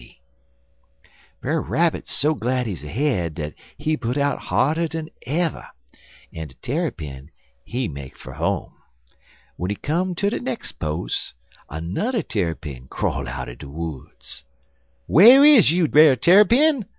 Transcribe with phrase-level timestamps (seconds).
[1.41, 5.67] "Brer Rabbit so glad he's ahead dat he put out harder dan ever,
[6.33, 7.29] en de Tarrypin,
[7.63, 8.73] he make fer home.
[9.59, 11.35] W'en he come ter de nex' pos',
[11.71, 14.43] nudder Tarrypin crawl out er de woods.
[15.05, 16.85] "'Whar is you, Brer Tarrypin?'